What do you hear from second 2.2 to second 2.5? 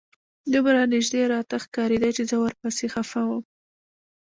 زه